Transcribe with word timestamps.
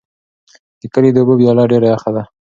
د 0.79 0.81
کلي 0.93 1.09
د 1.13 1.17
اوبو 1.21 1.33
ویاله 1.37 1.63
ډېره 1.71 1.87
یخه 1.93 2.11
ده. 2.15 2.23